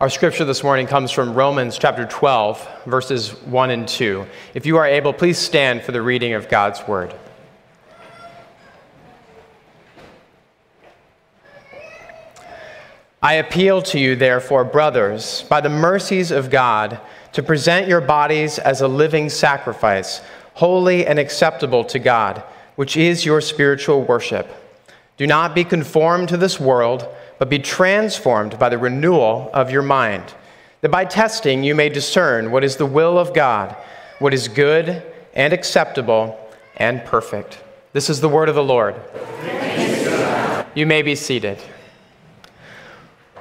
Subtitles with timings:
[0.00, 4.24] Our scripture this morning comes from Romans chapter 12, verses 1 and 2.
[4.54, 7.12] If you are able, please stand for the reading of God's word.
[13.20, 17.00] I appeal to you, therefore, brothers, by the mercies of God,
[17.32, 20.20] to present your bodies as a living sacrifice,
[20.54, 22.44] holy and acceptable to God,
[22.76, 24.48] which is your spiritual worship.
[25.16, 29.82] Do not be conformed to this world but be transformed by the renewal of your
[29.82, 30.34] mind,
[30.80, 33.76] that by testing you may discern what is the will of God,
[34.18, 35.02] what is good
[35.34, 36.38] and acceptable
[36.76, 37.60] and perfect.
[37.92, 38.94] This is the word of the Lord.
[40.74, 41.58] You may be seated.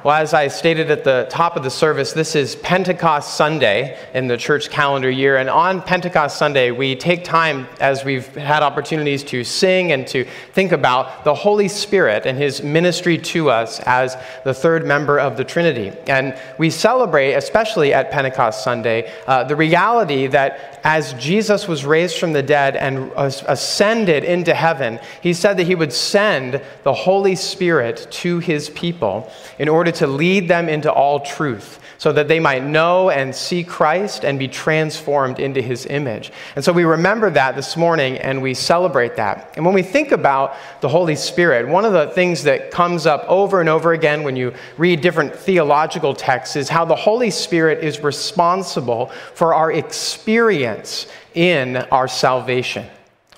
[0.03, 4.27] Well, as I stated at the top of the service, this is Pentecost Sunday in
[4.27, 5.37] the church calendar year.
[5.37, 10.23] And on Pentecost Sunday, we take time as we've had opportunities to sing and to
[10.53, 15.35] think about the Holy Spirit and his ministry to us as the third member of
[15.35, 15.91] the Trinity.
[16.05, 22.17] And we celebrate, especially at Pentecost Sunday, uh, the reality that as Jesus was raised
[22.17, 27.35] from the dead and ascended into heaven, he said that he would send the Holy
[27.35, 32.39] Spirit to his people in order to lead them into all truth so that they
[32.39, 36.31] might know and see Christ and be transformed into his image.
[36.55, 39.53] And so we remember that this morning and we celebrate that.
[39.55, 43.25] And when we think about the Holy Spirit, one of the things that comes up
[43.27, 47.83] over and over again when you read different theological texts is how the Holy Spirit
[47.83, 52.85] is responsible for our experience in our salvation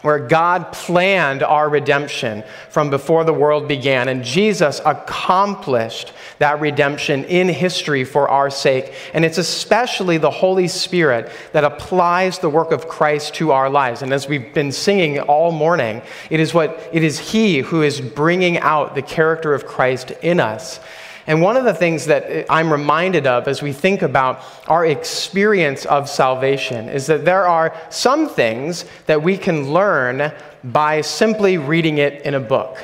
[0.02, 7.25] where God planned our redemption from before the world began, and Jesus accomplished that redemption
[7.25, 8.94] in history for our sake.
[9.14, 14.02] And it's especially the Holy Spirit that applies the work of Christ to our lives.
[14.02, 18.00] And as we've been singing all morning, it is what it is He who is
[18.00, 20.80] bringing out the character of Christ in us.
[21.30, 25.86] And one of the things that I'm reminded of as we think about our experience
[25.86, 31.99] of salvation is that there are some things that we can learn by simply reading
[31.99, 32.80] it in a book.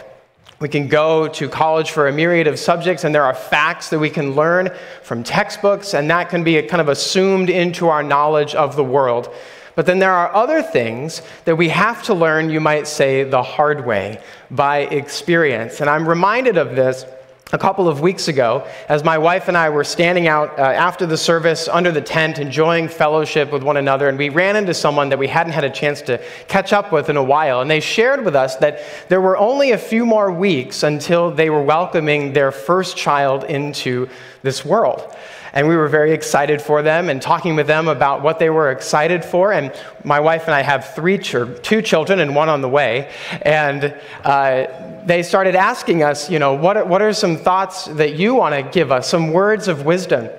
[0.59, 3.97] We can go to college for a myriad of subjects, and there are facts that
[3.97, 4.69] we can learn
[5.01, 9.33] from textbooks, and that can be kind of assumed into our knowledge of the world.
[9.73, 13.41] But then there are other things that we have to learn, you might say, the
[13.41, 14.21] hard way
[14.51, 15.81] by experience.
[15.81, 17.05] And I'm reminded of this
[17.53, 21.05] a couple of weeks ago as my wife and I were standing out uh, after
[21.05, 25.09] the service under the tent enjoying fellowship with one another and we ran into someone
[25.09, 27.79] that we hadn't had a chance to catch up with in a while and they
[27.79, 32.33] shared with us that there were only a few more weeks until they were welcoming
[32.33, 34.09] their first child into
[34.41, 35.15] this world
[35.55, 38.71] and we were very excited for them and talking with them about what they were
[38.71, 39.53] excited for.
[39.53, 39.73] And
[40.03, 43.09] my wife and I have three ch- two children and one on the way.
[43.41, 43.95] And
[44.25, 48.53] uh, they started asking us, you know, what what are some thoughts that you want
[48.53, 50.29] to give us, some words of wisdom?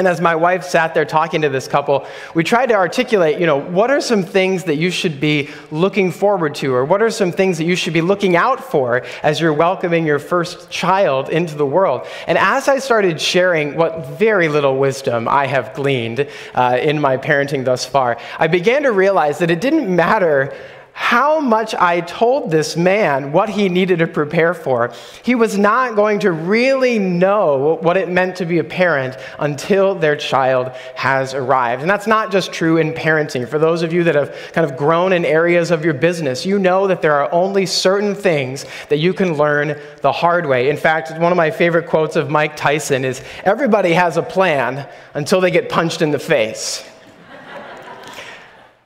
[0.00, 3.44] And as my wife sat there talking to this couple, we tried to articulate, you
[3.44, 7.10] know, what are some things that you should be looking forward to, or what are
[7.10, 11.28] some things that you should be looking out for as you're welcoming your first child
[11.28, 12.06] into the world?
[12.26, 17.18] And as I started sharing what very little wisdom I have gleaned uh, in my
[17.18, 20.56] parenting thus far, I began to realize that it didn't matter
[21.00, 24.92] how much I told this man what he needed to prepare for,
[25.24, 29.94] he was not going to really know what it meant to be a parent until
[29.94, 31.80] their child has arrived.
[31.80, 33.48] And that's not just true in parenting.
[33.48, 36.58] For those of you that have kind of grown in areas of your business, you
[36.58, 40.68] know that there are only certain things that you can learn the hard way.
[40.68, 44.86] In fact, one of my favorite quotes of Mike Tyson is everybody has a plan
[45.14, 46.84] until they get punched in the face.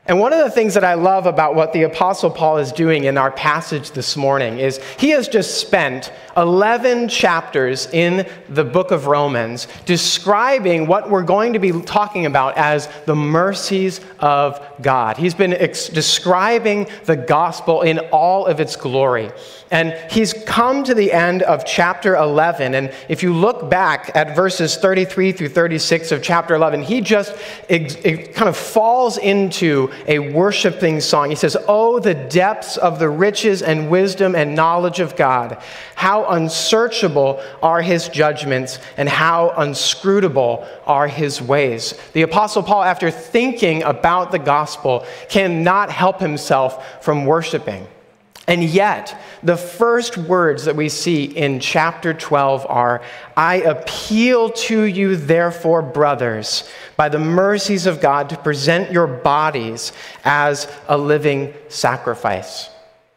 [0.07, 3.05] And one of the things that I love about what the Apostle Paul is doing
[3.05, 8.91] in our passage this morning is he has just spent 11 chapters in the book
[8.91, 15.17] of Romans describing what we're going to be talking about as the mercies of God.
[15.17, 19.31] He's been ex- describing the gospel in all of its glory.
[19.71, 22.75] And he's come to the end of chapter 11.
[22.75, 27.35] And if you look back at verses 33 through 36 of chapter 11, he just
[27.71, 31.31] ex- kind of falls into a worshiping song.
[31.31, 35.63] He says, Oh, the depths of the riches and wisdom and knowledge of God.
[35.95, 41.95] How unsearchable are his judgments and how unscrutable are his ways.
[42.13, 47.87] The Apostle Paul, after thinking about the gospel, cannot help himself from worshiping.
[48.47, 53.03] And yet, the first words that we see in chapter 12 are
[53.37, 59.93] I appeal to you, therefore, brothers, by the mercies of God, to present your bodies
[60.25, 62.69] as a living sacrifice.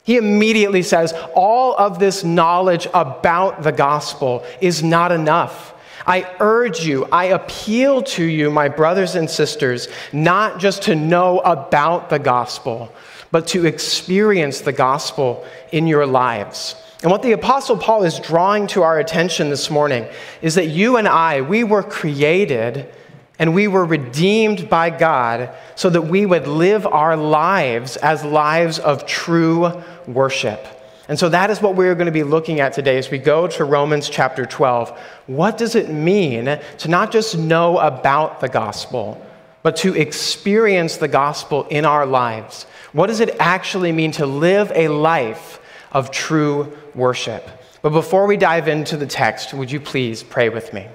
[0.04, 5.74] He immediately says, All of this knowledge about the gospel is not enough.
[6.08, 11.40] I urge you, I appeal to you, my brothers and sisters, not just to know
[11.40, 12.94] about the gospel,
[13.38, 16.76] but to experience the gospel in your lives.
[17.04, 20.08] And what the Apostle Paul is drawing to our attention this morning
[20.42, 22.92] is that you and I, we were created
[23.38, 28.80] and we were redeemed by God so that we would live our lives as lives
[28.80, 30.66] of true worship.
[31.08, 33.46] And so that is what we're going to be looking at today as we go
[33.50, 35.00] to Romans chapter 12.
[35.28, 36.46] What does it mean
[36.80, 39.24] to not just know about the gospel,
[39.68, 42.66] but to experience the gospel in our lives?
[42.94, 45.60] What does it actually mean to live a life
[45.92, 47.46] of true worship?
[47.82, 50.88] But before we dive into the text, would you please pray with me?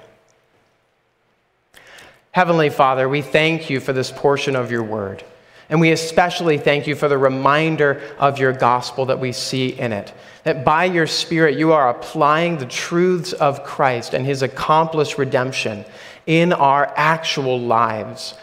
[2.31, 5.23] Heavenly Father, we thank you for this portion of your word.
[5.69, 9.93] And we especially thank you for the reminder of your gospel that we see in
[9.93, 10.11] it.
[10.45, 15.85] That by your Spirit, you are applying the truths of Christ and his accomplished redemption
[16.25, 18.33] in our actual lives.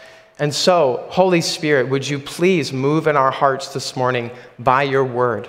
[0.41, 5.05] And so, Holy Spirit, would you please move in our hearts this morning by your
[5.05, 5.47] word?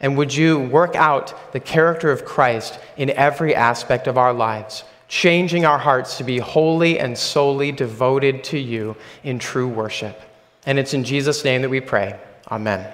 [0.00, 4.82] And would you work out the character of Christ in every aspect of our lives?
[5.10, 10.22] changing our hearts to be wholly and solely devoted to you in true worship.
[10.64, 12.18] And it's in Jesus' name that we pray.
[12.48, 12.90] Amen.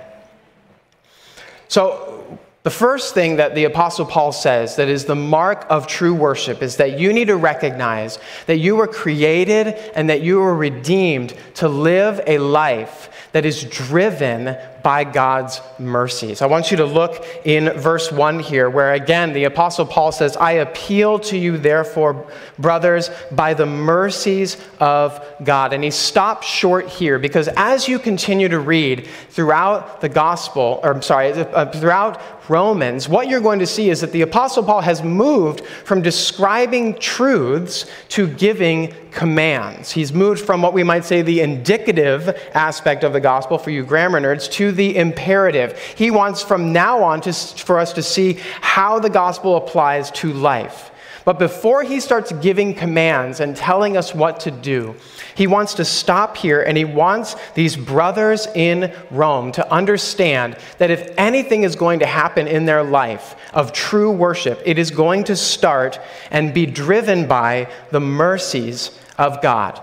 [1.68, 6.12] So, the first thing that the Apostle Paul says that is the mark of true
[6.12, 10.56] worship is that you need to recognize that you were created and that you were
[10.56, 16.40] redeemed to live a life that is driven by God's mercies.
[16.40, 20.36] I want you to look in verse 1 here, where again the Apostle Paul says,
[20.36, 22.24] I appeal to you, therefore,
[22.56, 25.72] brothers, by the mercies of God.
[25.72, 30.94] And he stops short here because as you continue to read throughout the gospel, or
[30.94, 34.82] I'm sorry, uh, throughout Romans, what you're going to see is that the Apostle Paul
[34.82, 39.90] has moved from describing truths to giving commands.
[39.90, 43.82] He's moved from what we might say the indicative aspect of the gospel for you
[43.82, 45.78] grammar nerds to the imperative.
[45.96, 50.32] He wants from now on to, for us to see how the gospel applies to
[50.32, 50.90] life.
[51.26, 54.94] But before he starts giving commands and telling us what to do,
[55.34, 60.92] he wants to stop here and he wants these brothers in Rome to understand that
[60.92, 65.24] if anything is going to happen in their life of true worship, it is going
[65.24, 65.98] to start
[66.30, 69.80] and be driven by the mercies of God.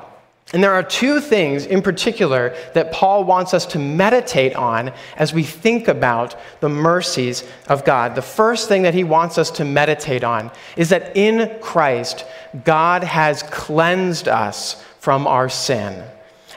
[0.53, 5.33] And there are two things in particular that Paul wants us to meditate on as
[5.33, 8.13] we think about the mercies of God.
[8.13, 12.23] The first thing that he wants us to meditate on is that in Christ,
[12.63, 16.03] God has cleansed us from our sin.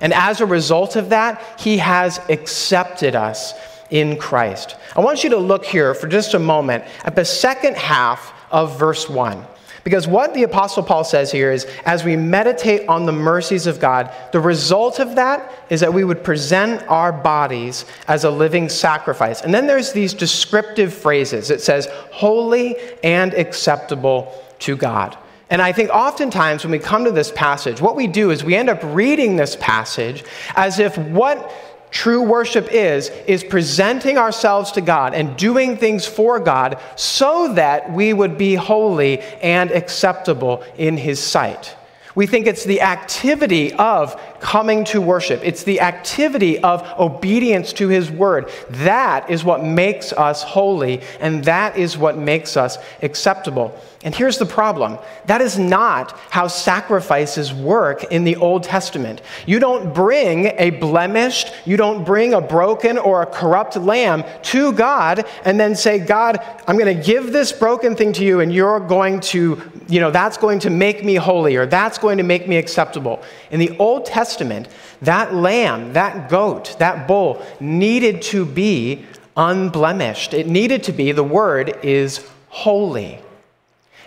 [0.02, 3.54] And as a result of that, he has accepted us
[3.88, 4.76] in Christ.
[4.94, 8.78] I want you to look here for just a moment at the second half of
[8.78, 9.42] verse 1.
[9.86, 13.78] Because what the Apostle Paul says here is as we meditate on the mercies of
[13.78, 18.68] God, the result of that is that we would present our bodies as a living
[18.68, 19.42] sacrifice.
[19.42, 22.74] And then there's these descriptive phrases it says, holy
[23.04, 25.16] and acceptable to God.
[25.50, 28.56] And I think oftentimes when we come to this passage, what we do is we
[28.56, 30.24] end up reading this passage
[30.56, 31.52] as if what
[31.90, 37.92] true worship is, is presenting ourselves to God and doing things for God so that
[37.92, 41.76] we would be holy and acceptable in His sight.
[42.16, 45.42] We think it's the activity of coming to worship.
[45.44, 48.50] It's the activity of obedience to His word.
[48.70, 53.78] That is what makes us holy, and that is what makes us acceptable.
[54.04, 59.22] And here's the problem that is not how sacrifices work in the Old Testament.
[59.46, 64.72] You don't bring a blemished, you don't bring a broken or a corrupt lamb to
[64.72, 68.52] God and then say, God, I'm going to give this broken thing to you, and
[68.52, 72.24] you're going to, you know, that's going to make me holy or that's going to
[72.24, 73.22] make me acceptable.
[73.50, 74.68] In the Old Testament,
[75.02, 80.34] that lamb, that goat, that bull needed to be unblemished.
[80.34, 83.20] It needed to be, the word is holy.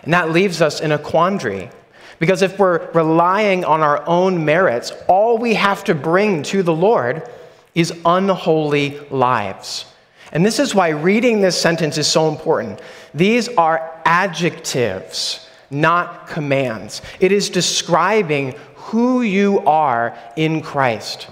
[0.02, 1.70] And that leaves us in a quandary.
[2.18, 6.74] Because if we're relying on our own merits, all we have to bring to the
[6.74, 7.28] Lord
[7.74, 9.86] is unholy lives.
[10.32, 12.80] And this is why reading this sentence is so important.
[13.14, 17.02] These are adjectives, not commands.
[17.18, 21.28] It is describing who you are in Christ.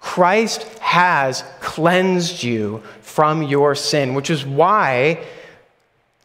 [0.00, 5.24] Christ has cleansed you from your sin, which is why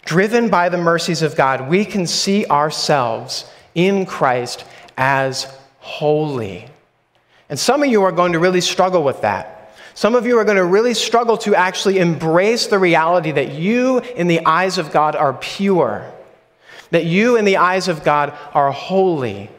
[0.05, 4.65] driven by the mercies of God, we can see ourselves in Christ
[4.97, 5.47] as
[5.79, 6.67] holy.
[7.49, 9.55] And some of you are going to really struggle with that.
[9.93, 13.99] Some of you are going to really struggle to actually embrace the reality that you,
[13.99, 16.09] in the eyes of God, are pure.
[16.91, 19.49] that you, in the eyes of God, are holy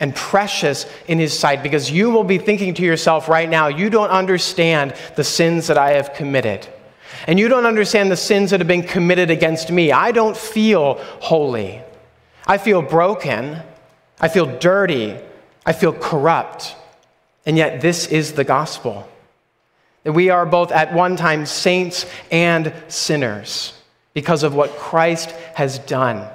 [0.00, 3.90] and precious in His sight because you will be thinking to yourself right now, you
[3.90, 6.66] don't understand the sins that I have committed.
[7.26, 9.92] And you don't understand the sins that have been committed against me.
[9.92, 11.82] I don't feel holy.
[12.46, 13.62] I feel broken.
[14.20, 15.16] I feel dirty.
[15.64, 16.76] I feel corrupt.
[17.46, 19.08] And yet, this is the gospel
[20.02, 23.72] that we are both at one time saints and sinners
[24.12, 26.28] because of what Christ has done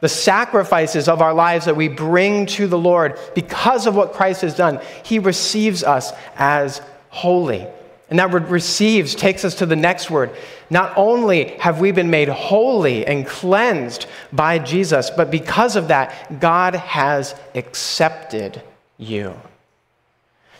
[0.00, 4.42] the sacrifices of our lives that we bring to the Lord because of what Christ
[4.42, 7.66] has done, He receives us as holy.
[8.08, 10.30] And that word receives takes us to the next word.
[10.70, 16.40] Not only have we been made holy and cleansed by Jesus, but because of that,
[16.40, 18.62] God has accepted
[18.96, 19.34] you.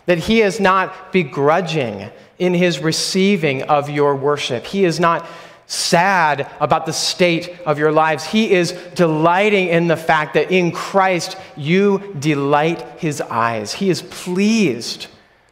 [0.07, 4.65] That He is not begrudging in His receiving of your worship.
[4.65, 5.25] He is not
[5.67, 8.23] sad about the state of your lives.
[8.25, 13.73] He is delighting in the fact that in Christ you delight his eyes.
[13.73, 15.07] He is pleased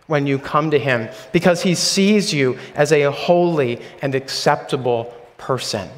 [0.07, 5.05] when you come to him because he sees you as a holy and acceptable
[5.38, 5.89] person.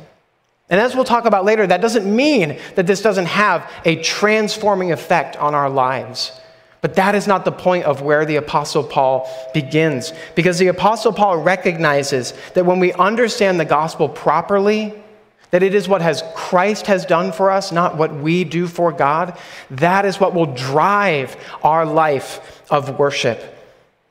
[0.69, 4.91] And as we'll talk about later, that doesn't mean that this doesn't have a transforming
[4.91, 6.31] effect on our lives.
[6.81, 10.13] But that is not the point of where the Apostle Paul begins.
[10.35, 14.93] Because the Apostle Paul recognizes that when we understand the gospel properly,
[15.51, 18.91] that it is what has Christ has done for us, not what we do for
[18.91, 19.37] God,
[19.71, 23.56] that is what will drive our life of worship.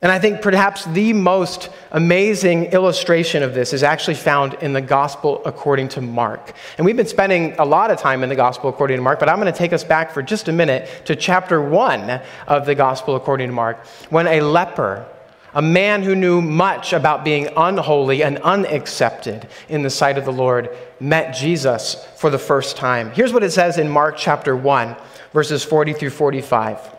[0.02, 4.82] And I think perhaps the most amazing illustration of this is actually found in the
[4.82, 6.52] Gospel according to Mark.
[6.76, 9.30] And we've been spending a lot of time in the Gospel according to Mark, but
[9.30, 12.74] I'm going to take us back for just a minute to chapter 1 of the
[12.74, 15.06] Gospel according to Mark, when a leper,
[15.54, 20.32] a man who knew much about being unholy and unaccepted in the sight of the
[20.32, 23.12] Lord, met Jesus for the first time.
[23.12, 24.94] Here's what it says in Mark chapter 1,
[25.32, 26.95] verses 40 through 45.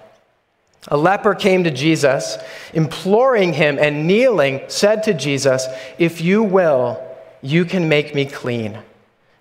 [0.90, 2.38] A leper came to Jesus,
[2.74, 5.68] imploring him, and kneeling, said to Jesus,
[5.98, 7.04] If you will,
[7.42, 8.80] you can make me clean.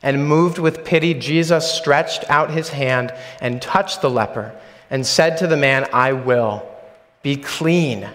[0.02, 4.54] And moved with pity, Jesus stretched out his hand and touched the leper,
[4.90, 6.68] and said to the man, I will,
[7.22, 8.08] be clean.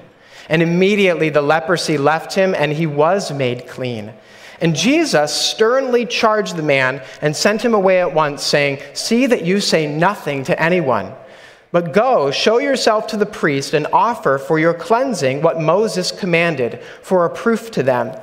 [0.50, 4.14] And immediately the leprosy left him, and he was made clean.
[4.60, 9.44] And Jesus sternly charged the man and sent him away at once, saying, See that
[9.44, 11.14] you say nothing to anyone
[11.72, 16.82] but go, show yourself to the priest, and offer for your cleansing what Moses commanded
[17.02, 18.18] for a proof to them.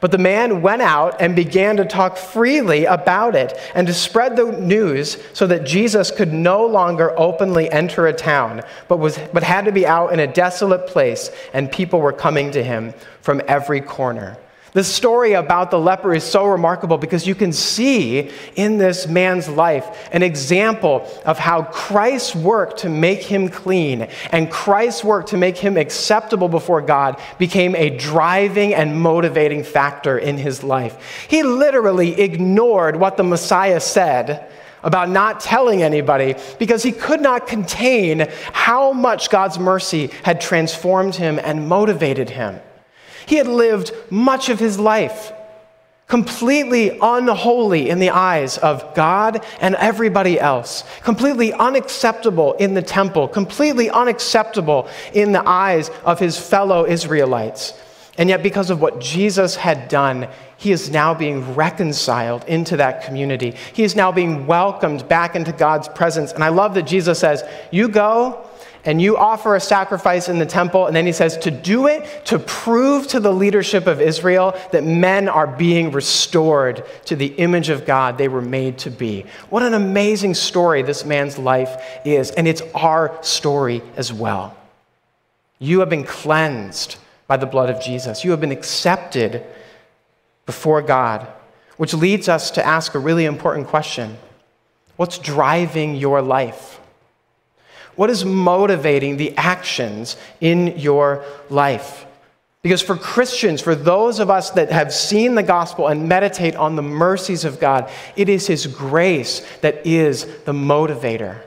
[0.00, 4.36] But the man went out and began to talk freely about it and to spread
[4.36, 9.42] the news so that Jesus could no longer openly enter a town, but, was, but
[9.42, 12.92] had to be out in a desolate place, and people were coming to him
[13.22, 14.36] from every corner.
[14.74, 19.48] The story about the leper is so remarkable because you can see in this man's
[19.48, 25.36] life an example of how Christ's work to make him clean and Christ's work to
[25.36, 31.26] make him acceptable before God became a driving and motivating factor in his life.
[31.28, 34.50] He literally ignored what the Messiah said
[34.82, 41.14] about not telling anybody because he could not contain how much God's mercy had transformed
[41.14, 42.58] him and motivated him.
[43.26, 45.32] He had lived much of his life
[46.06, 53.26] completely unholy in the eyes of God and everybody else, completely unacceptable in the temple,
[53.26, 57.72] completely unacceptable in the eyes of his fellow Israelites.
[58.16, 63.02] And yet, because of what Jesus had done, he is now being reconciled into that
[63.02, 63.56] community.
[63.72, 66.32] He is now being welcomed back into God's presence.
[66.32, 68.46] And I love that Jesus says, You go
[68.84, 72.26] and you offer a sacrifice in the temple, and then he says to do it
[72.26, 77.70] to prove to the leadership of Israel that men are being restored to the image
[77.70, 79.24] of God they were made to be.
[79.48, 84.56] What an amazing story this man's life is, and it's our story as well.
[85.58, 89.42] You have been cleansed by the blood of Jesus, you have been accepted
[90.44, 91.26] before God,
[91.78, 94.18] which leads us to ask a really important question
[94.96, 96.80] What's driving your life?
[97.96, 102.06] What is motivating the actions in your life?
[102.62, 106.76] Because for Christians, for those of us that have seen the gospel and meditate on
[106.76, 111.42] the mercies of God, it is His grace that is the motivator.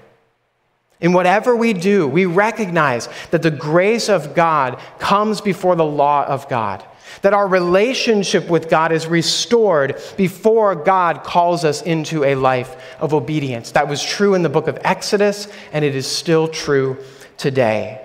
[1.00, 6.25] In whatever we do, we recognize that the grace of God comes before the law
[6.25, 6.84] of God
[7.22, 13.14] that our relationship with God is restored before God calls us into a life of
[13.14, 13.72] obedience.
[13.72, 16.98] That was true in the book of Exodus, and it is still true
[17.38, 18.04] today.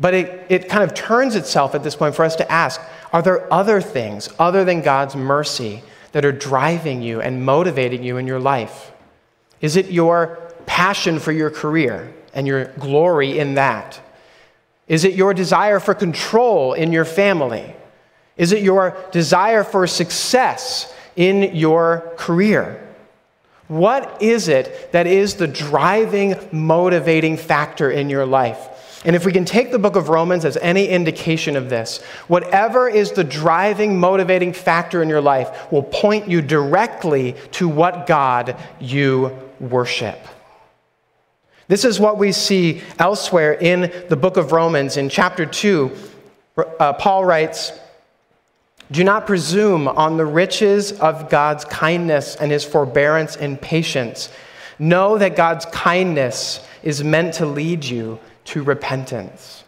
[0.00, 2.80] But it, it kind of turns itself at this point for us to ask
[3.12, 8.16] are there other things other than God's mercy that are driving you and motivating you
[8.16, 8.90] in your life?
[9.60, 14.00] Is it your passion for your career and your glory in that?
[14.88, 17.74] Is it your desire for control in your family?
[18.36, 22.80] Is it your desire for success in your career?
[23.68, 28.68] What is it that is the driving, motivating factor in your life?
[29.04, 32.88] And if we can take the book of Romans as any indication of this, whatever
[32.88, 38.56] is the driving, motivating factor in your life will point you directly to what God
[38.80, 40.18] you worship.
[41.68, 44.96] This is what we see elsewhere in the book of Romans.
[44.96, 45.90] In chapter 2,
[46.56, 47.72] uh, Paul writes,
[48.90, 54.30] Do not presume on the riches of God's kindness and his forbearance and patience.
[54.78, 59.64] Know that God's kindness is meant to lead you to repentance.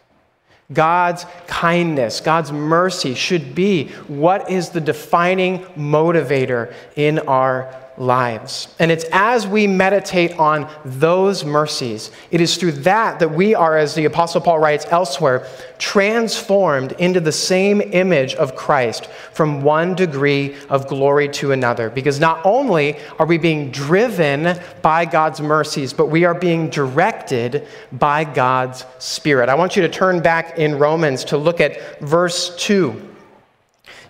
[0.73, 8.69] God's kindness, God's mercy should be what is the defining motivator in our lives.
[8.79, 13.77] And it's as we meditate on those mercies, it is through that that we are,
[13.77, 15.47] as the Apostle Paul writes elsewhere,
[15.79, 21.91] transformed into the same image of Christ from one degree of glory to another.
[21.91, 27.67] Because not only are we being driven by God's mercies, but we are being directed
[27.93, 29.49] by God's Spirit.
[29.49, 33.15] I want you to turn back in Romans to look at verse 2.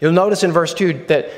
[0.00, 1.31] You'll notice in verse 2 that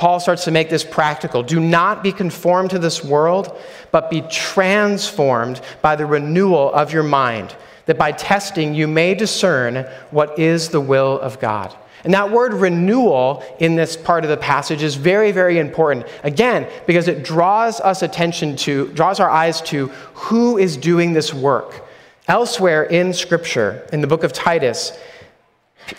[0.00, 1.42] Paul starts to make this practical.
[1.42, 3.60] Do not be conformed to this world,
[3.92, 7.54] but be transformed by the renewal of your mind,
[7.84, 11.76] that by testing you may discern what is the will of God.
[12.02, 16.06] And that word renewal in this part of the passage is very, very important.
[16.22, 21.34] Again, because it draws us attention to, draws our eyes to who is doing this
[21.34, 21.86] work.
[22.26, 24.98] Elsewhere in Scripture, in the book of Titus,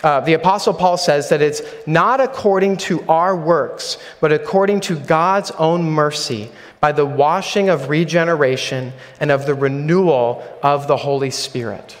[0.02, 4.96] uh, the Apostle Paul says that it's not according to our works, but according to
[4.96, 11.30] God's own mercy by the washing of regeneration and of the renewal of the Holy
[11.30, 11.96] Spirit.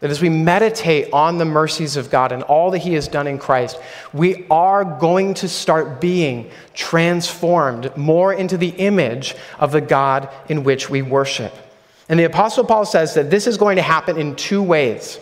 [0.00, 3.26] That as we meditate on the mercies of God and all that He has done
[3.28, 3.78] in Christ,
[4.12, 10.64] we are going to start being transformed more into the image of the God in
[10.64, 11.54] which we worship.
[12.08, 15.20] And the Apostle Paul says that this is going to happen in two ways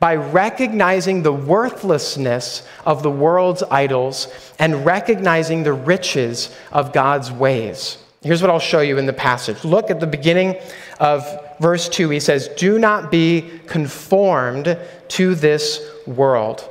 [0.00, 7.98] by recognizing the worthlessness of the world's idols and recognizing the riches of God's ways.
[8.22, 9.62] Here's what I'll show you in the passage.
[9.64, 10.56] Look at the beginning
[10.98, 11.26] of
[11.60, 12.10] verse 2.
[12.10, 16.66] He says, Do not be conformed to this world.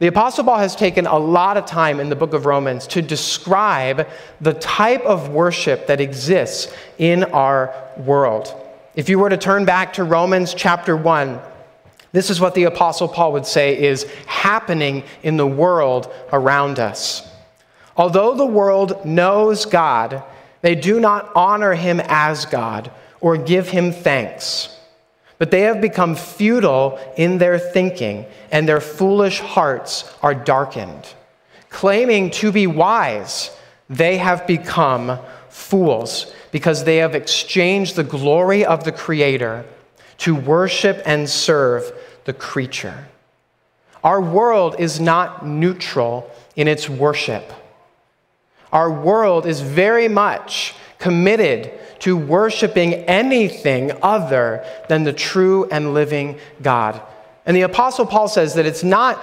[0.00, 3.00] The Apostle Paul has taken a lot of time in the book of Romans to
[3.00, 4.08] describe
[4.40, 8.54] the type of worship that exists in our world.
[8.96, 11.40] If you were to turn back to Romans chapter 1,
[12.12, 17.26] this is what the Apostle Paul would say is happening in the world around us.
[17.96, 20.22] Although the world knows God,
[20.60, 24.76] they do not honor him as God or give him thanks.
[25.38, 31.14] But they have become futile in their thinking, and their foolish hearts are darkened.
[31.70, 33.50] Claiming to be wise,
[33.88, 39.64] they have become fools because they have exchanged the glory of the Creator
[40.18, 41.92] to worship and serve
[42.24, 43.08] the creature.
[44.04, 47.52] Our world is not neutral in its worship.
[48.72, 56.38] Our world is very much committed to worshiping anything other than the true and living
[56.62, 57.00] God.
[57.46, 59.22] And the Apostle Paul says that it's not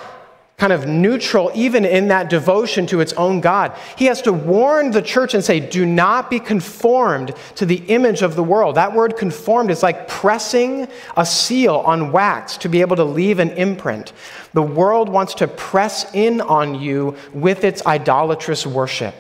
[0.60, 3.76] kind of neutral even in that devotion to its own God.
[3.98, 8.22] He has to warn the church and say, do not be conformed to the image
[8.22, 8.76] of the world.
[8.76, 13.40] That word conformed is like pressing a seal on wax to be able to leave
[13.40, 14.12] an imprint.
[14.54, 19.16] The world wants to press in on you with its idolatrous worship.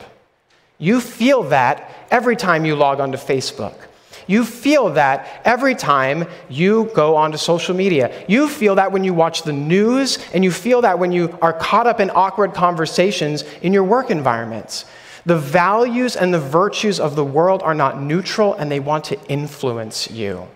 [0.78, 3.75] You feel that every time you log onto Facebook.
[4.29, 8.13] You feel that every time you go onto social media.
[8.27, 11.51] You feel that when you watch the news, and you feel that when you are
[11.51, 14.85] caught up in awkward conversations in your work environments.
[15.25, 19.19] The values and the virtues of the world are not neutral and they want to
[19.27, 20.47] influence you.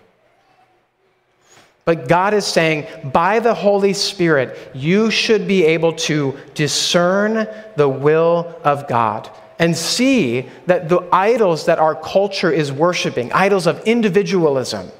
[1.84, 7.88] But God is saying, by the Holy Spirit, you should be able to discern the
[7.88, 9.28] will of God
[9.58, 14.90] and see that the idols that our culture is worshiping, idols of individualism,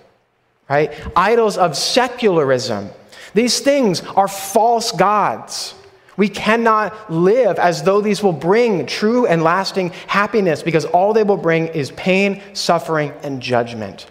[0.69, 0.93] right?
[1.17, 2.91] Idols of secularism,
[3.35, 5.75] these things are false gods.
[6.17, 11.25] We cannot live as though these will bring true and lasting happiness because all they
[11.25, 14.07] will bring is pain, suffering, and judgment.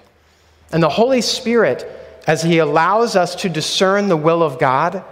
[0.74, 1.90] And the Holy Spirit,
[2.28, 5.06] as He allows us to discern the will of God,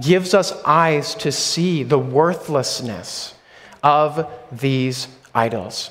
[0.00, 3.34] gives us eyes to see the worthlessness
[3.82, 5.90] of these idols.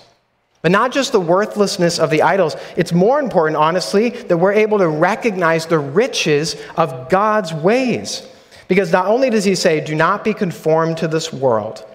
[0.62, 4.78] But not just the worthlessness of the idols, it's more important, honestly, that we're able
[4.78, 8.28] to recognize the riches of God's ways.
[8.68, 11.86] Because not only does he say, do not be conformed to this world,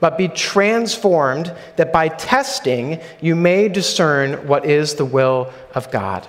[0.00, 6.26] but be transformed that by testing you may discern what is the will of God.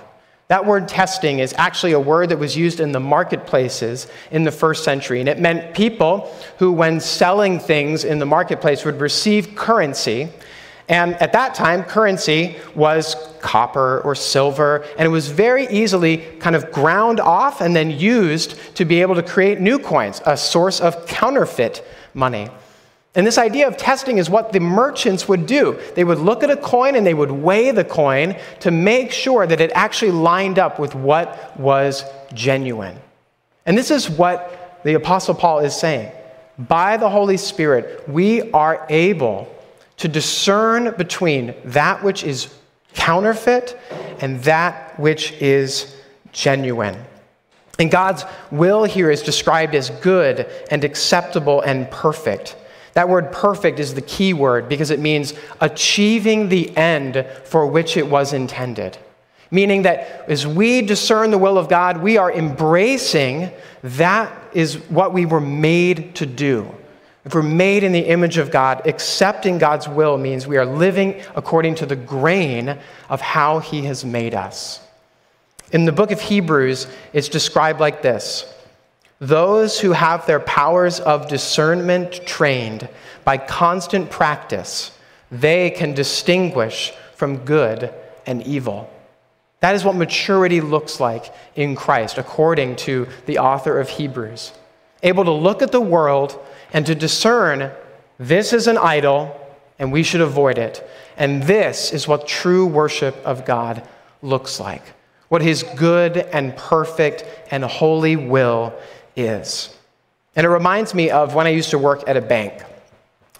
[0.50, 4.50] That word testing is actually a word that was used in the marketplaces in the
[4.50, 5.20] first century.
[5.20, 10.28] And it meant people who, when selling things in the marketplace, would receive currency.
[10.88, 16.56] And at that time, currency was copper or silver, and it was very easily kind
[16.56, 20.80] of ground off and then used to be able to create new coins, a source
[20.80, 22.48] of counterfeit money.
[23.14, 25.80] And this idea of testing is what the merchants would do.
[25.96, 29.46] They would look at a coin and they would weigh the coin to make sure
[29.46, 32.96] that it actually lined up with what was genuine.
[33.66, 36.12] And this is what the Apostle Paul is saying.
[36.58, 39.52] By the Holy Spirit, we are able
[39.96, 42.54] to discern between that which is
[42.94, 43.78] counterfeit
[44.20, 45.96] and that which is
[46.32, 46.96] genuine.
[47.78, 52.56] And God's will here is described as good and acceptable and perfect.
[52.94, 57.96] That word perfect is the key word because it means achieving the end for which
[57.96, 58.98] it was intended.
[59.50, 63.50] Meaning that as we discern the will of God, we are embracing
[63.82, 66.72] that is what we were made to do.
[67.24, 71.20] If we're made in the image of God, accepting God's will means we are living
[71.34, 74.80] according to the grain of how He has made us.
[75.72, 78.52] In the book of Hebrews, it's described like this
[79.20, 82.88] those who have their powers of discernment trained
[83.22, 84.96] by constant practice,
[85.30, 87.92] they can distinguish from good
[88.26, 88.90] and evil.
[89.60, 94.52] That is what maturity looks like in Christ, according to the author of Hebrews.
[95.02, 96.38] Able to look at the world
[96.72, 97.70] and to discern
[98.18, 99.36] this is an idol
[99.78, 100.86] and we should avoid it.
[101.16, 103.86] And this is what true worship of God
[104.22, 104.82] looks like.
[105.28, 108.74] What his good and perfect and holy will
[109.16, 109.76] is.
[110.36, 112.64] And it reminds me of when I used to work at a bank.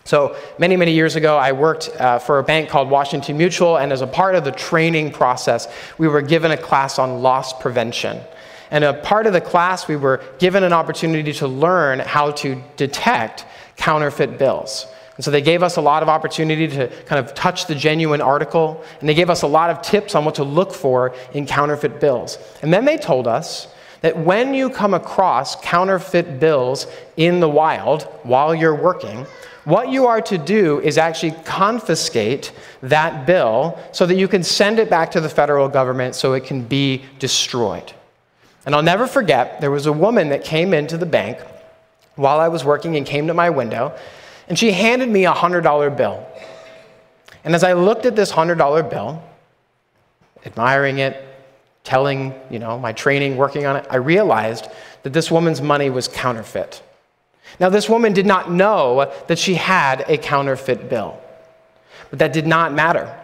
[0.04, 3.92] So, many, many years ago, I worked uh, for a bank called Washington Mutual, and
[3.92, 8.18] as a part of the training process, we were given a class on loss prevention.
[8.70, 12.62] And a part of the class, we were given an opportunity to learn how to
[12.76, 13.44] detect
[13.76, 14.86] counterfeit bills.
[15.16, 18.20] And so they gave us a lot of opportunity to kind of touch the genuine
[18.20, 21.46] article, and they gave us a lot of tips on what to look for in
[21.46, 22.38] counterfeit bills.
[22.62, 23.68] And then they told us
[24.00, 26.86] that when you come across counterfeit bills
[27.16, 29.26] in the wild while you're working,
[29.64, 34.78] what you are to do is actually confiscate that bill so that you can send
[34.78, 37.92] it back to the federal government so it can be destroyed.
[38.64, 41.38] And I'll never forget, there was a woman that came into the bank
[42.16, 43.96] while I was working and came to my window,
[44.48, 46.26] and she handed me a $100 bill.
[47.44, 49.22] And as I looked at this $100 bill,
[50.44, 51.26] admiring it,
[51.84, 54.68] telling, you know, my training, working on it, I realized
[55.02, 56.82] that this woman's money was counterfeit.
[57.58, 61.18] Now, this woman did not know that she had a counterfeit bill,
[62.10, 63.16] but that did not matter.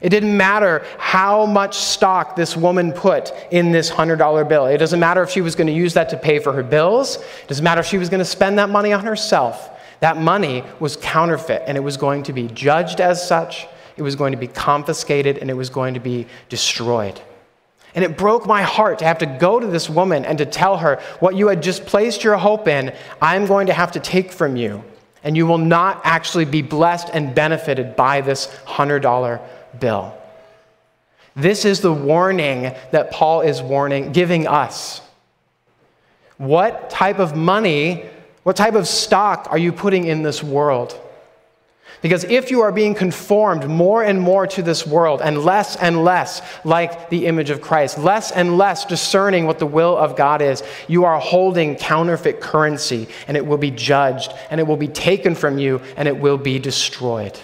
[0.00, 4.66] It didn't matter how much stock this woman put in this $100 bill.
[4.66, 7.16] It doesn't matter if she was going to use that to pay for her bills.
[7.16, 9.70] It doesn't matter if she was going to spend that money on herself.
[10.00, 13.66] That money was counterfeit, and it was going to be judged as such.
[13.96, 17.18] It was going to be confiscated, and it was going to be destroyed.
[17.96, 20.76] And it broke my heart to have to go to this woman and to tell
[20.76, 24.32] her what you had just placed your hope in, I'm going to have to take
[24.32, 24.84] from you.
[25.24, 29.40] And you will not actually be blessed and benefited by this $100
[29.80, 30.14] bill.
[31.34, 35.00] This is the warning that Paul is warning, giving us.
[36.36, 38.04] What type of money,
[38.42, 41.00] what type of stock are you putting in this world?
[42.06, 46.04] Because if you are being conformed more and more to this world and less and
[46.04, 50.40] less like the image of Christ, less and less discerning what the will of God
[50.40, 54.86] is, you are holding counterfeit currency and it will be judged and it will be
[54.86, 57.36] taken from you and it will be destroyed.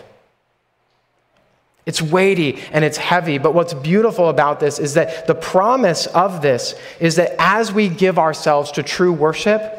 [1.84, 6.40] It's weighty and it's heavy, but what's beautiful about this is that the promise of
[6.40, 9.76] this is that as we give ourselves to true worship,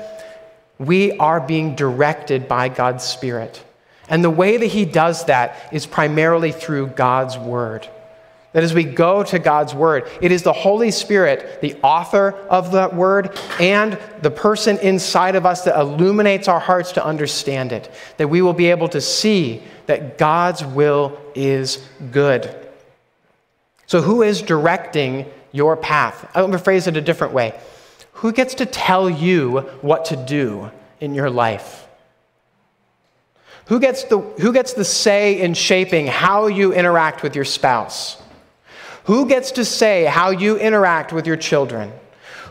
[0.78, 3.63] we are being directed by God's Spirit.
[4.09, 7.87] And the way that he does that is primarily through God's word.
[8.53, 12.73] That as we go to God's word, it is the Holy Spirit, the author of
[12.73, 17.91] that word, and the person inside of us that illuminates our hearts to understand it,
[18.17, 22.55] that we will be able to see that God's will is good.
[23.87, 26.29] So, who is directing your path?
[26.35, 27.59] I'm going to phrase it a different way.
[28.13, 31.83] Who gets to tell you what to do in your life?
[33.67, 38.21] Who gets, the, who gets the say in shaping how you interact with your spouse?
[39.06, 41.91] Who gets to say how you interact with your children?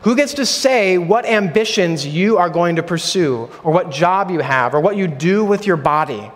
[0.02, 4.40] Who gets to say what ambitions you are going to pursue, or what job you
[4.40, 6.30] have, or what you do with your body?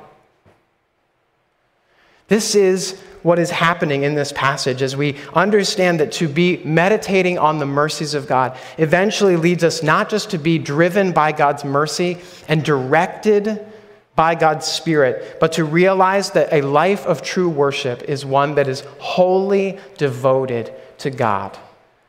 [2.29, 7.39] This is what is happening in this passage as we understand that to be meditating
[7.39, 11.65] on the mercies of God eventually leads us not just to be driven by God's
[11.65, 13.67] mercy and directed
[14.17, 18.67] by God's Spirit, but to realize that a life of true worship is one that
[18.67, 21.57] is wholly devoted to God.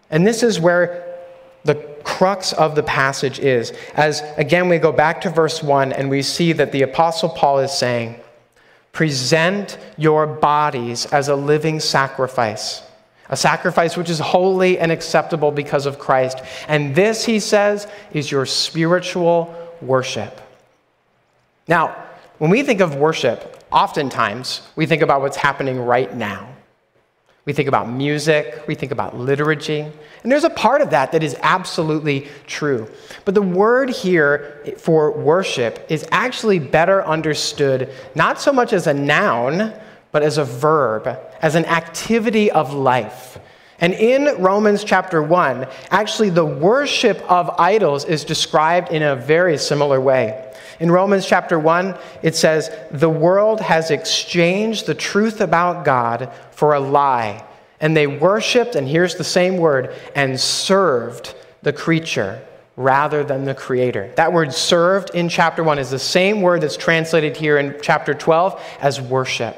[0.10, 1.04] And this is where
[1.66, 3.74] the crux of the passage is.
[3.94, 7.60] As again, we go back to verse 1 and we see that the Apostle Paul
[7.60, 8.20] is saying,
[8.94, 12.82] Present your bodies as a living sacrifice,
[13.30, 16.42] a sacrifice which is holy and acceptable because of Christ.
[16.68, 20.42] And this, he says, is your spiritual worship.
[21.68, 21.96] Now,
[22.38, 26.50] when we think of worship, oftentimes we think about what's happening right now.
[27.46, 31.24] We think about music, we think about liturgy, and there's a part of that that
[31.24, 32.90] is absolutely true.
[33.24, 38.94] But the word here for worship is actually better understood not so much as a
[38.94, 39.74] noun,
[40.12, 41.08] but as a verb,
[41.42, 43.40] as an activity of life.
[43.80, 49.58] And in Romans chapter 1, actually the worship of idols is described in a very
[49.58, 50.47] similar way.
[50.80, 56.74] In Romans chapter 1, it says, The world has exchanged the truth about God for
[56.74, 57.44] a lie,
[57.80, 62.42] and they worshiped, and here's the same word, and served the creature
[62.76, 64.12] rather than the creator.
[64.16, 68.14] That word served in chapter 1 is the same word that's translated here in chapter
[68.14, 69.56] 12 as worship.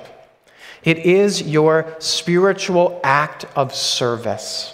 [0.84, 4.74] It is your spiritual act of service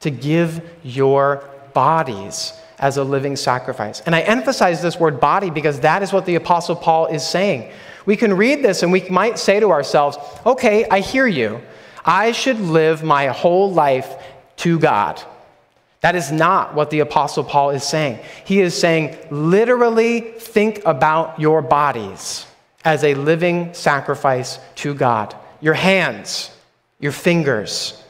[0.00, 4.00] to give your bodies as a living sacrifice.
[4.00, 7.70] And I emphasize this word body because that is what the Apostle Paul is saying.
[8.06, 11.60] We can read this and we might say to ourselves, okay, I hear you.
[12.04, 14.14] I should live my whole life
[14.58, 15.20] to God.
[16.00, 18.20] That is not what the Apostle Paul is saying.
[18.44, 22.46] He is saying, literally think about your bodies
[22.84, 25.34] as a living sacrifice to God.
[25.60, 26.52] Your hands,
[27.00, 28.00] your fingers,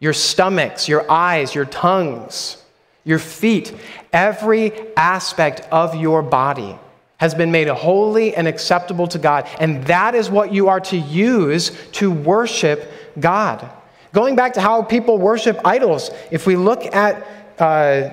[0.00, 2.63] your stomachs, your eyes, your tongues
[3.04, 3.74] your feet,
[4.12, 6.78] every aspect of your body
[7.18, 9.48] has been made holy and acceptable to God.
[9.60, 13.70] And that is what you are to use to worship God.
[14.12, 17.26] Going back to how people worship idols, if we look at
[17.58, 18.10] uh,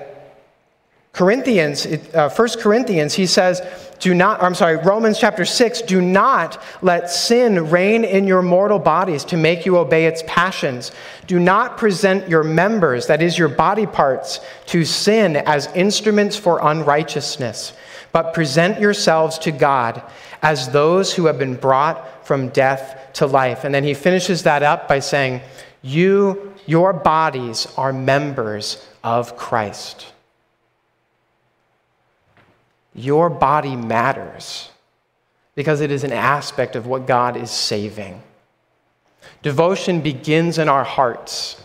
[1.12, 3.60] Corinthians, uh, 1 Corinthians, he says,
[4.02, 8.78] do not, I'm sorry, Romans chapter 6, do not let sin reign in your mortal
[8.78, 10.90] bodies to make you obey its passions.
[11.26, 16.60] Do not present your members, that is, your body parts, to sin as instruments for
[16.62, 17.74] unrighteousness,
[18.10, 20.02] but present yourselves to God
[20.42, 23.64] as those who have been brought from death to life.
[23.64, 25.42] And then he finishes that up by saying,
[25.82, 30.11] You, your bodies are members of Christ.
[32.94, 34.70] Your body matters
[35.54, 38.22] because it is an aspect of what God is saving.
[39.42, 41.62] Devotion begins in our hearts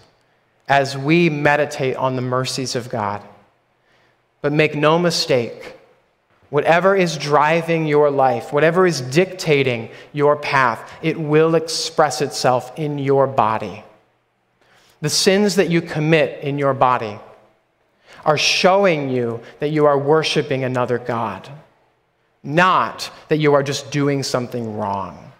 [0.68, 3.22] as we meditate on the mercies of God.
[4.42, 5.76] But make no mistake,
[6.50, 13.00] whatever is driving your life, whatever is dictating your path, it will express itself in
[13.00, 13.84] your body.
[15.02, 17.20] The sins that you commit in your body
[18.28, 21.50] are showing you that you are worshiping another God,
[22.44, 25.32] not that you are just doing something wrong.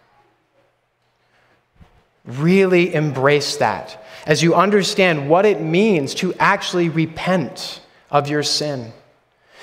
[2.24, 8.94] Really embrace that as you understand what it means to actually repent of your sin,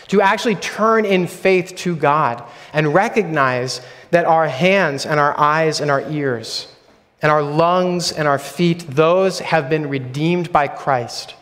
[0.08, 5.80] to actually turn in faith to God and recognize that our hands and our eyes
[5.80, 6.68] and our ears
[7.22, 11.34] and our lungs and our feet, those have been redeemed by Christ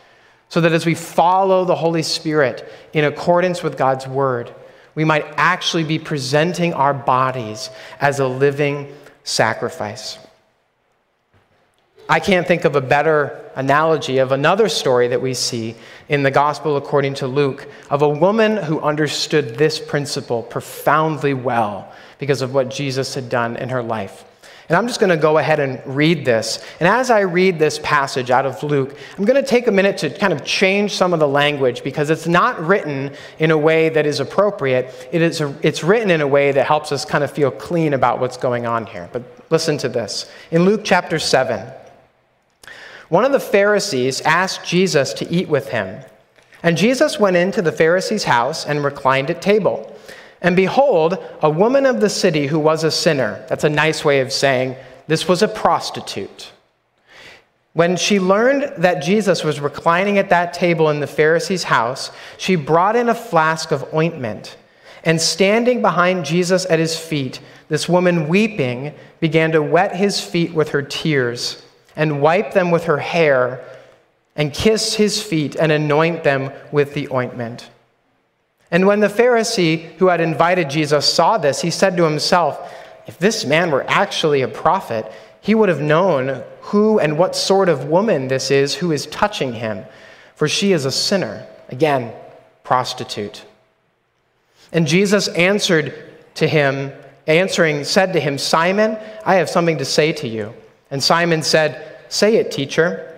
[0.53, 4.53] so that as we follow the Holy Spirit in accordance with God's word,
[4.93, 10.19] we might actually be presenting our bodies as a living sacrifice.
[12.07, 15.73] I can't think of a better analogy of another story that we see
[16.07, 21.91] in the Gospel according to Luke of a woman who understood this principle profoundly well
[22.19, 24.23] because of what Jesus had done in her life.
[24.73, 26.57] And I'm just going to go ahead and read this.
[26.79, 29.99] And as I read this passage out of Luke, I'm going to take a minute
[29.99, 33.89] to kind of change some of the language because it's not written in a way
[33.89, 35.07] that is appropriate.
[35.11, 37.93] It is a, it's written in a way that helps us kind of feel clean
[37.93, 39.07] about what's going on here.
[39.13, 40.31] But listen to this.
[40.49, 41.71] In Luke chapter 7,
[43.09, 46.03] one of the Pharisees asked Jesus to eat with him.
[46.63, 49.92] And Jesus went into the Pharisee's house and reclined at table.
[50.43, 53.43] And behold, a woman of the city who was a sinner.
[53.47, 54.75] That's a nice way of saying
[55.07, 56.51] this was a prostitute.
[57.71, 62.55] When she learned that Jesus was reclining at that table in the Pharisee's house, she
[62.55, 64.57] brought in a flask of ointment.
[65.05, 70.53] And standing behind Jesus at his feet, this woman, weeping, began to wet his feet
[70.53, 71.63] with her tears
[71.95, 73.63] and wipe them with her hair
[74.35, 77.69] and kiss his feet and anoint them with the ointment.
[78.73, 82.73] And when the Pharisee who had invited Jesus saw this, he said to himself,
[83.05, 85.09] If this man were actually a prophet,
[85.41, 89.53] he would have known who and what sort of woman this is who is touching
[89.53, 89.85] him,
[90.35, 91.45] for she is a sinner.
[91.69, 92.13] Again,
[92.63, 93.45] prostitute.
[94.71, 95.93] And Jesus answered
[96.35, 96.91] to him,
[97.27, 100.51] answering, said to him, Simon, I have something to say to you.
[100.89, 103.12] And Simon said, Say it, teacher.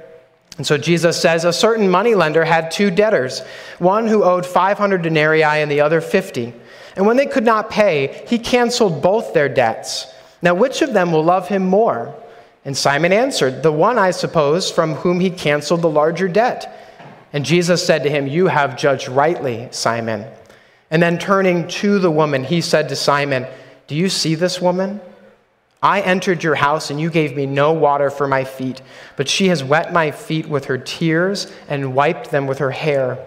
[0.57, 3.41] And so Jesus says, A certain moneylender had two debtors,
[3.79, 6.53] one who owed 500 denarii and the other 50.
[6.95, 10.07] And when they could not pay, he canceled both their debts.
[10.41, 12.15] Now, which of them will love him more?
[12.63, 16.71] And Simon answered, The one, I suppose, from whom he canceled the larger debt.
[17.33, 20.25] And Jesus said to him, You have judged rightly, Simon.
[20.89, 23.45] And then turning to the woman, he said to Simon,
[23.87, 25.01] Do you see this woman?
[25.85, 28.81] I entered your house and you gave me no water for my feet,
[29.17, 33.23] but she has wet my feet with her tears and wiped them with her hair.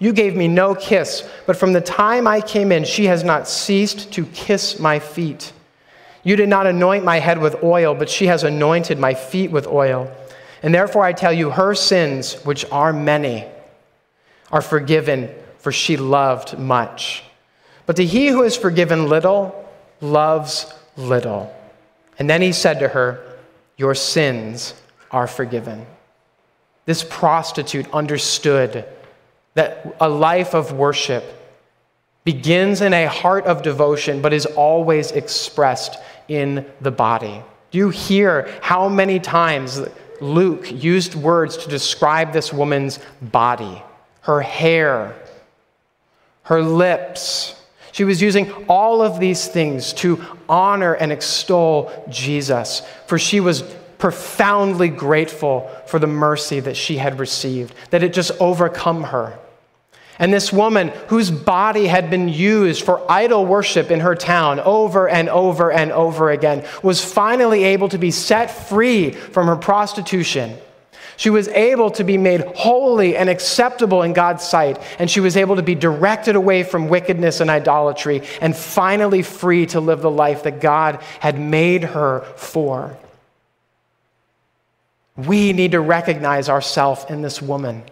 [0.00, 3.46] You gave me no kiss, but from the time I came in, she has not
[3.46, 5.52] ceased to kiss my feet.
[6.24, 9.68] You did not anoint my head with oil, but she has anointed my feet with
[9.68, 10.12] oil.
[10.64, 13.46] And therefore I tell you, her sins, which are many,
[14.50, 17.22] are forgiven, for she loved much.
[17.86, 19.70] But to he who is forgiven little,
[20.00, 21.55] loves little.
[22.18, 23.20] And then he said to her,
[23.76, 24.74] Your sins
[25.10, 25.86] are forgiven.
[26.84, 28.84] This prostitute understood
[29.54, 31.24] that a life of worship
[32.24, 35.98] begins in a heart of devotion, but is always expressed
[36.28, 37.42] in the body.
[37.70, 39.80] Do you hear how many times
[40.20, 43.82] Luke used words to describe this woman's body?
[44.22, 45.14] Her hair,
[46.44, 47.55] her lips,
[47.96, 53.62] she was using all of these things to honor and extol Jesus, for she was
[53.96, 59.38] profoundly grateful for the mercy that she had received, that it just overcome her.
[60.18, 65.08] And this woman, whose body had been used for idol worship in her town over
[65.08, 70.58] and over and over again, was finally able to be set free from her prostitution
[71.16, 75.36] she was able to be made holy and acceptable in God's sight, and she was
[75.36, 80.10] able to be directed away from wickedness and idolatry, and finally free to live the
[80.10, 82.96] life that God had made her for.
[85.16, 87.82] We need to recognize ourselves in this woman.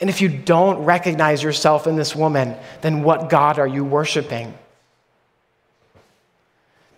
[0.00, 4.52] And if you don't recognize yourself in this woman, then what God are you worshiping?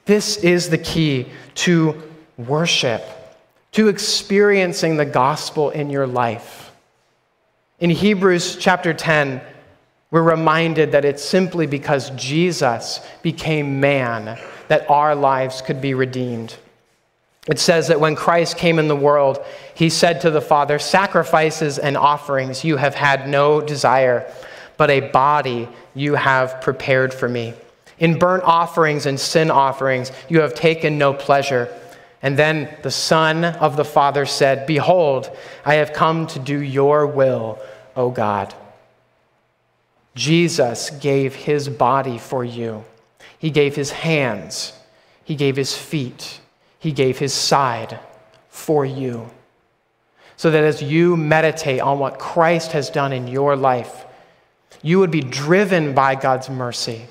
[0.07, 2.03] This is the key to
[2.39, 3.03] worship
[3.73, 6.73] to experiencing the gospel in your life.
[7.81, 9.41] In Hebrews chapter 10,
[10.11, 16.57] we're reminded that it's simply because Jesus became man that our lives could be redeemed.
[17.47, 21.79] It says that when Christ came in the world, he said to the Father, Sacrifices
[21.79, 24.31] and offerings you have had no desire,
[24.77, 27.55] but a body you have prepared for me.
[27.99, 31.75] In burnt offerings and sin offerings you have taken no pleasure.
[32.23, 35.31] And then the Son of the Father said, Behold,
[35.65, 37.61] I have come to do your will,
[37.95, 38.55] O God.
[40.15, 42.85] Jesus gave his body for you.
[43.39, 44.73] He gave his hands,
[45.25, 46.41] he gave his feet,
[46.81, 48.01] he gave his side
[48.49, 49.31] for you.
[50.37, 54.07] So that as you meditate on what Christ has done in your life,
[54.83, 57.07] you would be driven by God's mercy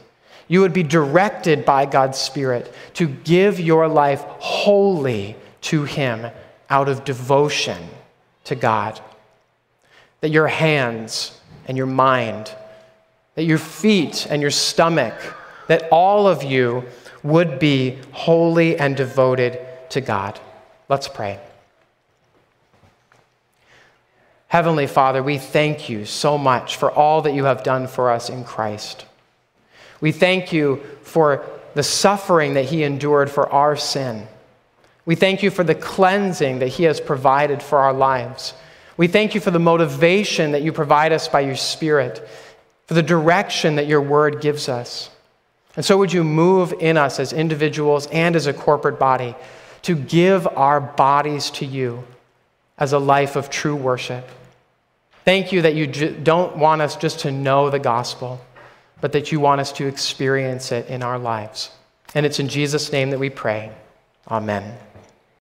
[0.47, 6.31] you would be directed by God's Spirit to give your life wholly to Him
[6.69, 7.81] out of devotion
[8.45, 8.99] to God.
[10.21, 12.53] That your hands and your mind,
[13.35, 15.13] that your feet and your stomach,
[15.67, 16.85] that all of you
[17.23, 20.39] would be holy and devoted to God.
[20.89, 21.39] Let's pray.
[24.47, 28.29] Heavenly Father, we thank you so much for all that you have done for us
[28.29, 29.05] in Christ.
[30.01, 34.27] We thank you for the suffering that he endured for our sin.
[35.05, 38.53] We thank you for the cleansing that he has provided for our lives.
[38.97, 42.27] We thank you for the motivation that you provide us by your Spirit,
[42.87, 45.09] for the direction that your word gives us.
[45.75, 49.35] And so, would you move in us as individuals and as a corporate body
[49.83, 52.03] to give our bodies to you
[52.77, 54.27] as a life of true worship?
[55.23, 58.41] Thank you that you don't want us just to know the gospel
[59.01, 61.71] but that you want us to experience it in our lives.
[62.15, 63.71] And it's in Jesus' name that we pray.
[64.29, 64.77] Amen.